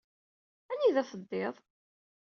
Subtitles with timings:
[0.71, 1.55] Anida teddiḍ?